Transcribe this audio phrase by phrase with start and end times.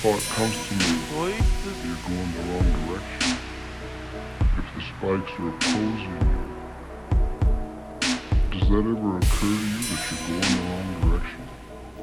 [0.00, 0.84] thought comes to me,
[1.84, 3.34] you're going the wrong direction.
[4.56, 6.46] If the spikes are opposing you,
[8.52, 11.42] does that ever occur to you that you're going the wrong direction?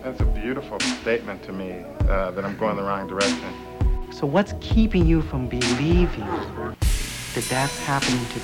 [0.04, 4.12] That's a beautiful statement to me uh, that I'm going the wrong direction.
[4.12, 8.40] So what's keeping you from believing that that's happening to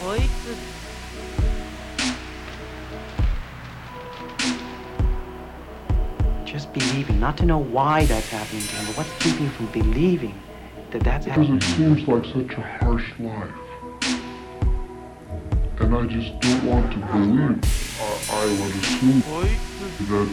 [0.45, 0.90] Just
[6.73, 10.33] believing, not to know why that's happening to him, but what's keeping you from believing
[10.91, 11.55] that that's happening.
[11.55, 13.51] Because it seems like such a harsh life.
[15.79, 17.59] And I just don't want to believe.
[17.99, 19.21] I, I would assume
[20.09, 20.29] that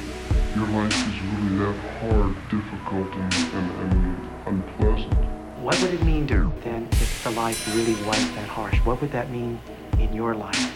[0.57, 5.15] your life is really that hard, difficult, and, and, and unpleasant.
[5.63, 8.77] What would it mean to then if the life really was that harsh?
[8.85, 9.61] What would that mean
[9.99, 10.73] in your life?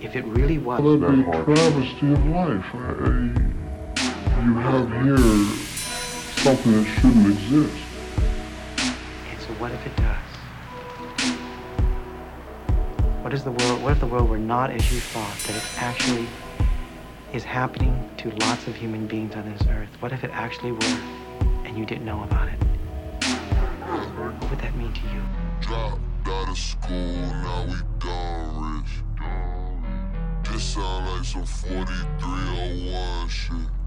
[0.00, 2.64] If it really was Well, that'd be a travesty of life.
[2.74, 3.69] I, I,
[4.44, 5.18] you have here
[6.38, 7.76] something that shouldn't exist.
[9.30, 10.16] And so what if it does?
[13.22, 15.62] What is the world what if the world were not as you thought, that it
[15.76, 16.26] actually
[17.34, 19.90] is happening to lots of human beings on this earth?
[20.00, 21.00] What if it actually were
[21.64, 22.58] and you didn't know about it?
[24.16, 25.22] What would that mean to you?
[25.60, 29.02] Dropped out of school, now we done rich.
[30.50, 33.79] This sound like some 4301 shit.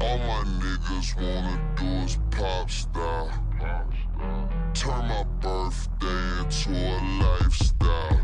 [0.00, 3.30] All my niggas wanna do is pop star.
[4.74, 8.20] Turn my birthday into a lifestyle.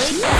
[0.00, 0.39] 前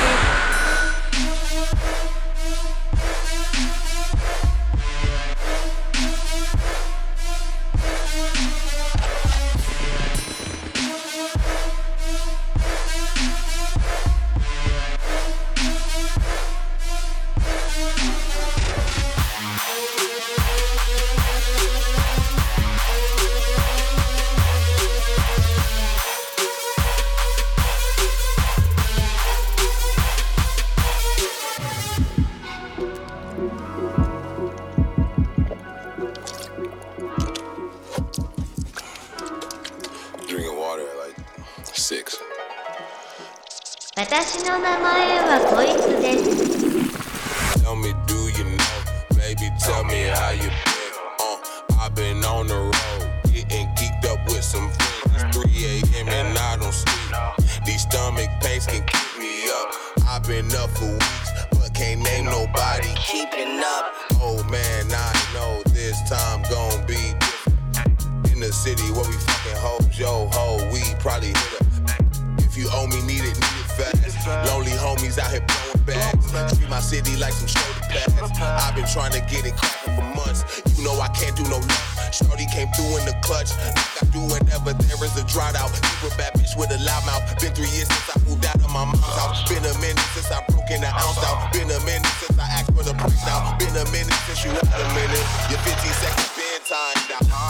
[68.61, 71.65] city where we fucking hoes, yo ho, we probably hit up.
[72.45, 74.21] If you owe me, need it, need it fast.
[74.53, 76.29] Lonely homies out here blowing bags.
[76.29, 78.13] Treat my city like some shoulder pads.
[78.21, 80.45] I've been trying to get it cracking for months.
[80.77, 82.13] You know I can't do no love.
[82.13, 83.49] Shorty came through in the clutch.
[83.65, 85.73] Like I do whenever there is a drought out.
[85.73, 87.25] Super bad bitch with a loud mouth.
[87.41, 89.41] Been three years since I moved out of my mom's house.
[89.49, 91.49] Been a minute since I broke in the ounce out.
[91.57, 93.57] Been a minute since I asked for the price now.
[93.57, 95.25] Been a minute since you had a minute.
[95.49, 96.40] Your 15 seconds out.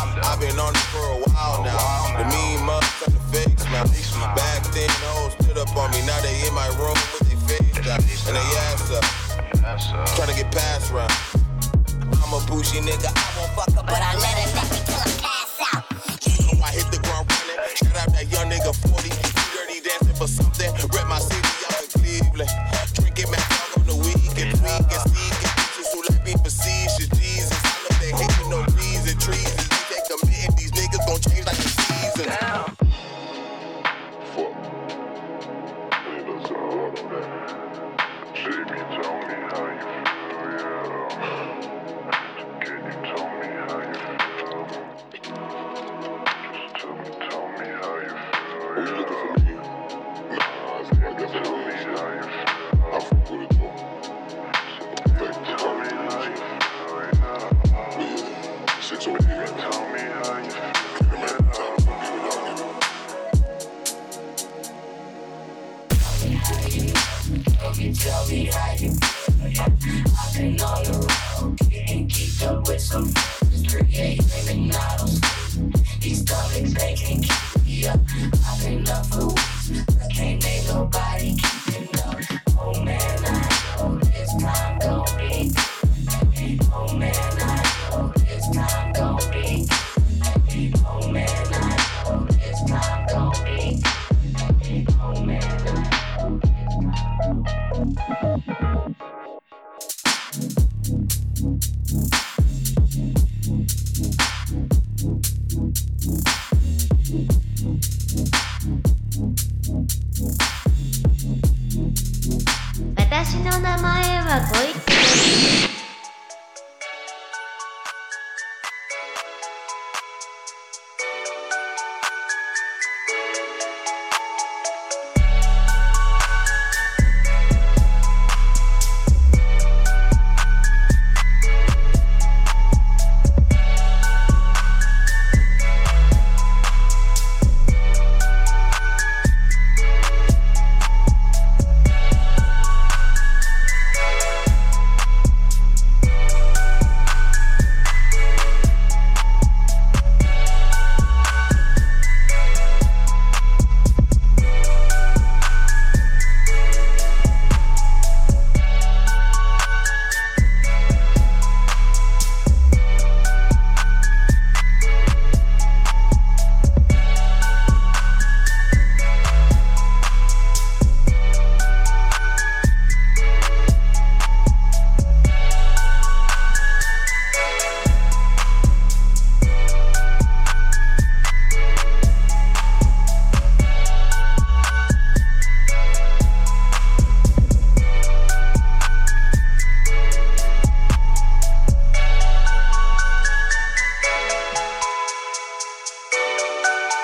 [0.01, 2.17] I've been on it for a while now.
[2.17, 3.85] The mean the fake smile.
[4.35, 6.01] Back then, hoes stood up on me.
[6.07, 8.01] Now they in my room with their face out.
[8.01, 9.05] And they ass up.
[10.17, 11.13] Trying to get past round.
[12.25, 13.13] I'm a bougie nigga.
[13.13, 15.85] I won't fuck up, but I let a nigga till I pass out.
[16.51, 17.61] You I hit the ground running.
[17.77, 19.09] Shout out that young nigga 40.
[19.53, 20.50] Dirty dancing for something.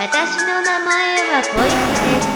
[0.07, 2.36] 私の名前は小池です。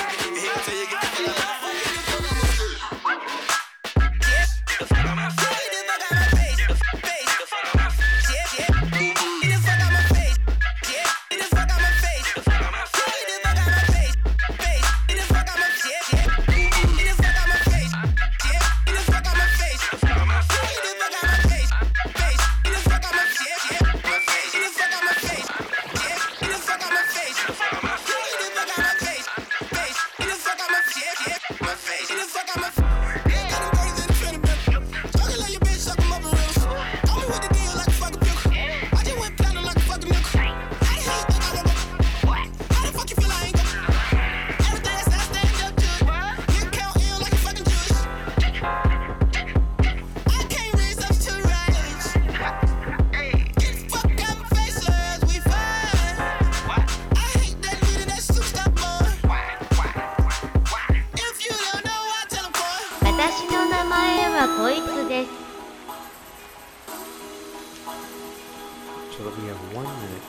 [69.21, 70.25] so that we have one minute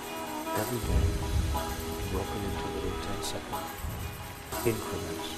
[0.61, 1.07] every day
[2.13, 3.57] broken into little 10 second
[4.69, 5.33] increments.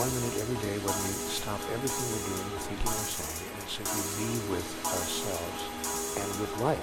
[0.00, 4.00] One minute every day when we stop everything we're doing, thinking or saying, and simply
[4.16, 5.68] be with ourselves
[6.16, 6.80] and with life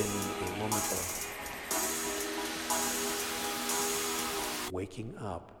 [0.00, 1.04] in a moment of
[4.72, 5.52] waking up.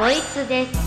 [0.00, 0.79] こいつです。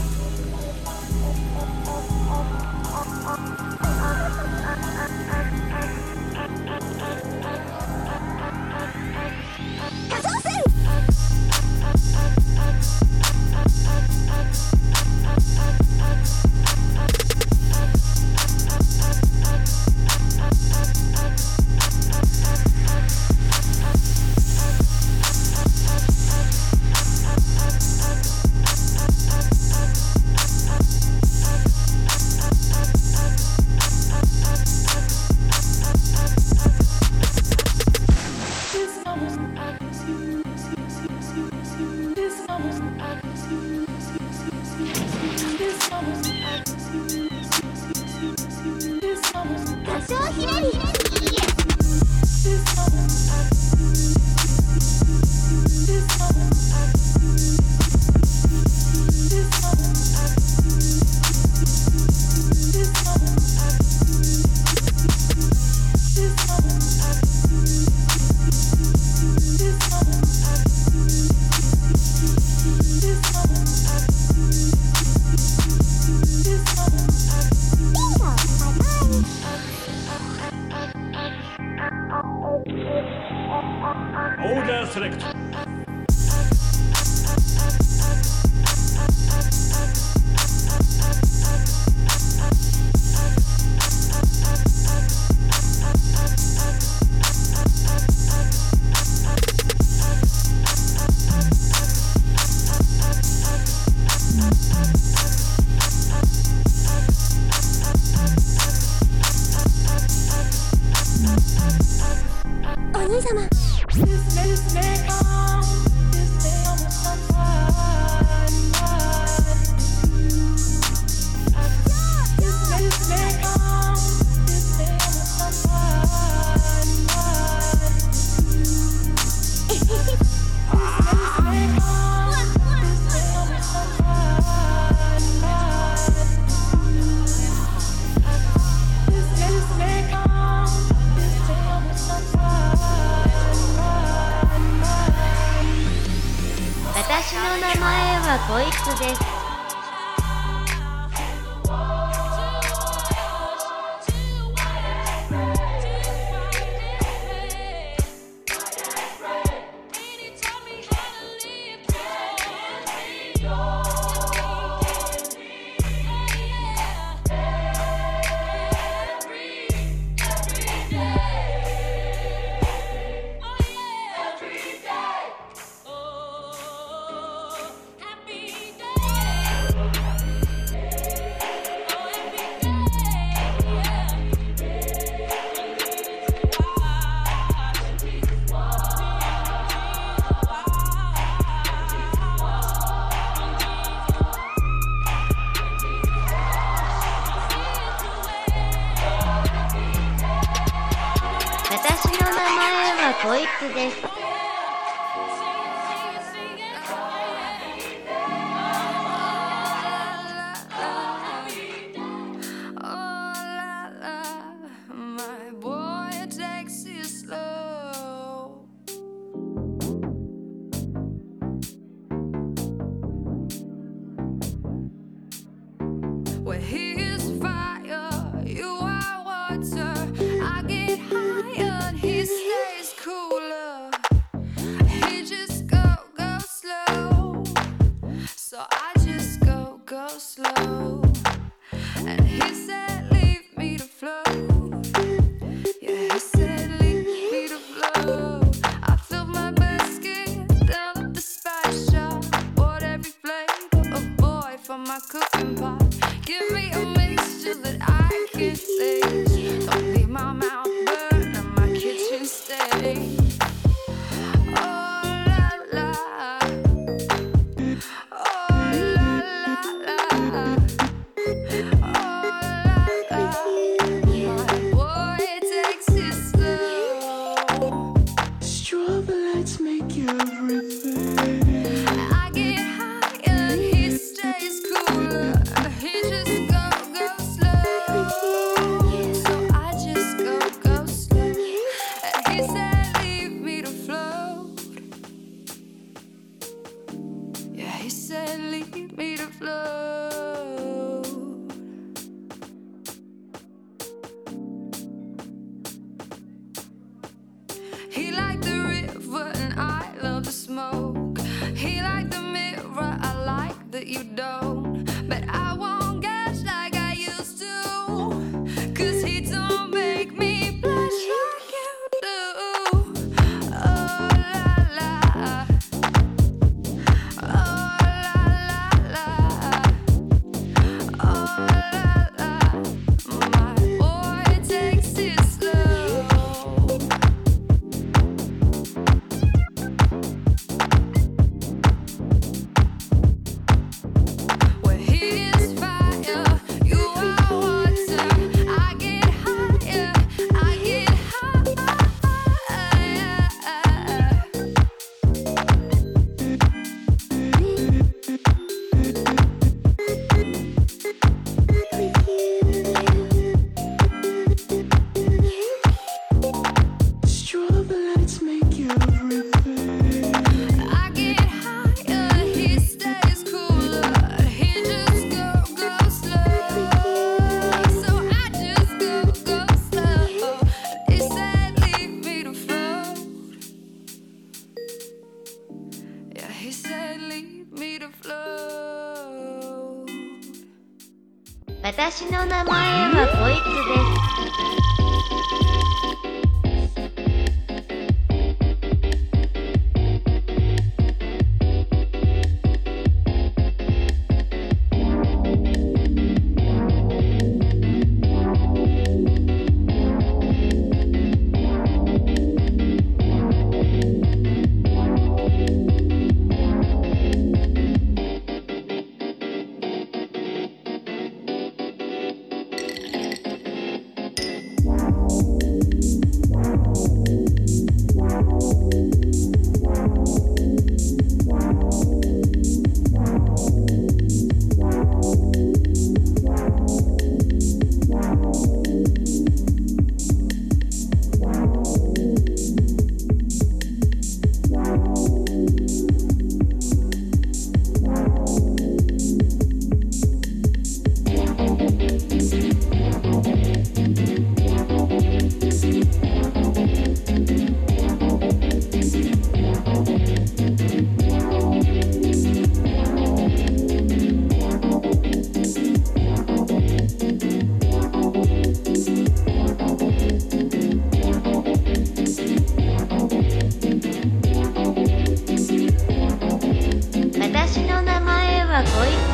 [147.57, 149.42] 名前はこいつです。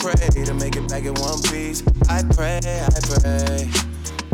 [0.00, 1.82] pray to make it back in one piece.
[2.08, 3.70] I pray, I pray.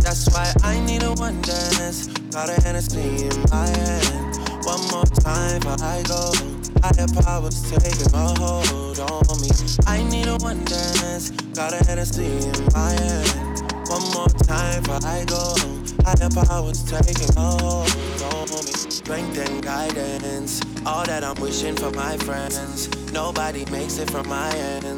[0.00, 2.06] That's why I need a one dance.
[2.30, 4.38] Got a Hennessy in my hand.
[4.64, 6.32] One more time before I go.
[6.82, 9.50] Higher powers taking a hold on me.
[9.86, 11.30] I need a one dance.
[11.54, 13.62] Got a Hennessy in my hand.
[13.88, 15.54] One more time before I go.
[16.04, 17.90] Higher powers taking a hold
[18.22, 18.72] on me.
[18.72, 20.60] Strength and guidance.
[20.86, 22.88] All that I'm wishing for my friends.
[23.12, 24.97] Nobody makes it from my ends.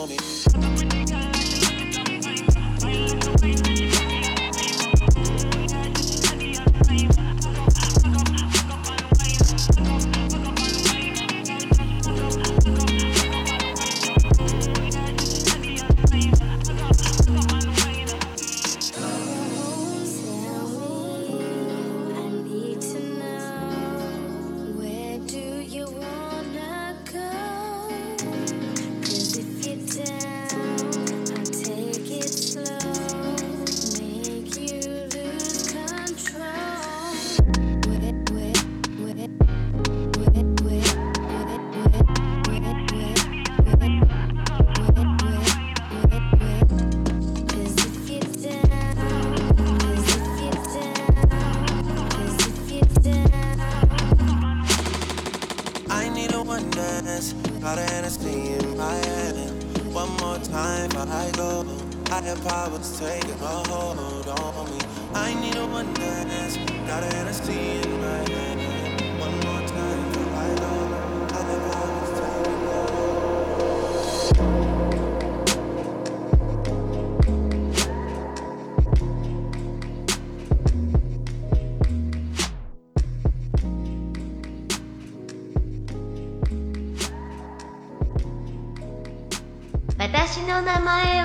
[0.00, 0.40] on it.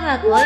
[0.06, 0.40] 外国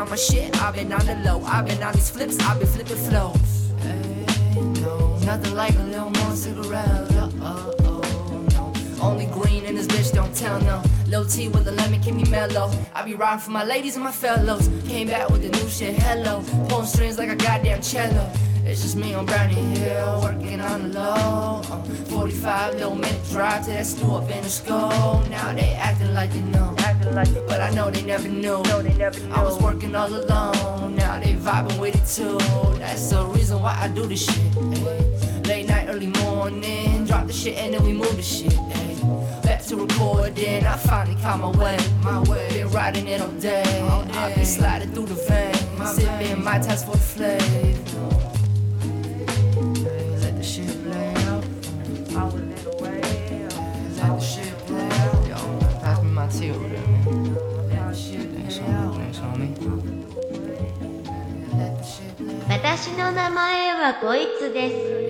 [0.00, 1.42] on my shit, I've been on the low.
[1.44, 3.72] I've been on these flips, I've been flipping flows.
[3.82, 4.24] Hey,
[4.80, 6.86] no, nothing like a little more cigarette.
[6.86, 8.72] Uh, oh, oh, no.
[9.02, 10.82] Only green in this bitch, don't tell no.
[11.08, 12.70] Low T with a lemon, keep me mellow.
[12.94, 14.70] I be riding for my ladies and my fellows.
[14.88, 16.42] Came back with the new shit, hello.
[16.68, 18.30] Pulling strings like a goddamn cello.
[18.64, 21.62] It's just me on Brownie Hill, working on the low.
[21.70, 25.22] Uh, 45 little minute drive to that store up in the school.
[25.28, 26.74] Now they acting like they know,
[27.14, 28.62] like they, but I know they never knew.
[28.62, 29.32] No, they never knew.
[29.32, 32.38] I was working all alone, now they vibing with it too.
[32.78, 35.46] That's the reason why I do this shit.
[35.46, 38.54] Late night, early morning, drop the shit and then we move the shit.
[39.42, 41.78] Back to recording, I finally caught my way.
[42.02, 43.80] My way, been riding it all day.
[44.12, 47.84] I been sliding through the veins, sipping my taste for flame.
[50.20, 50.44] Let the
[56.40, 56.68] flavor.
[56.68, 56.89] Let
[62.72, 65.09] 私の名前はこいつです。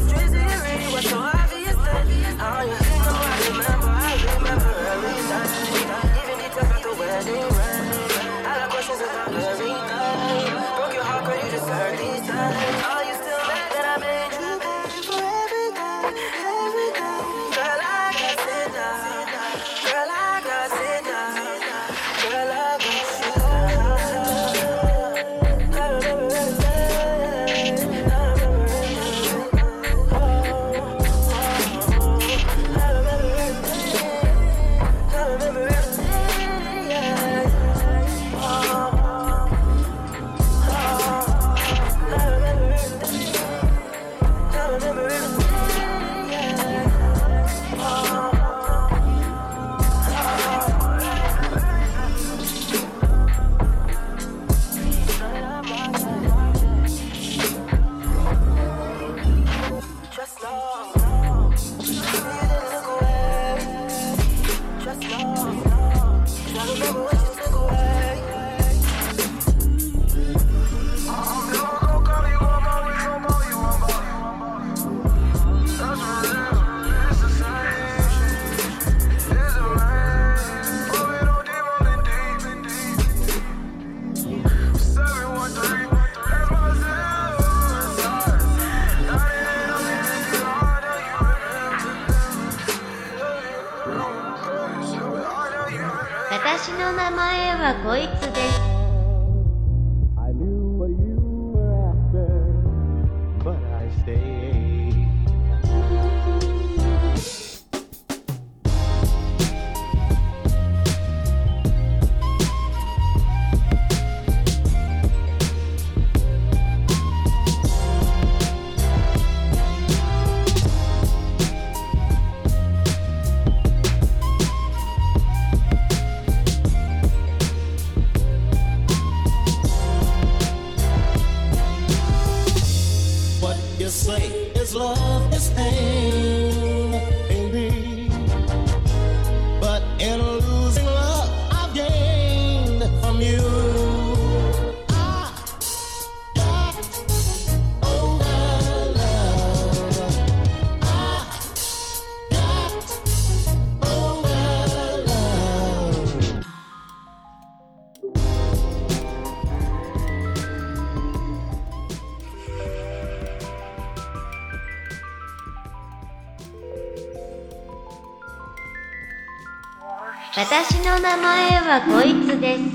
[170.91, 172.70] の名前はこいつです。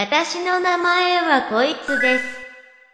[0.00, 2.39] 私の名前はこいつです。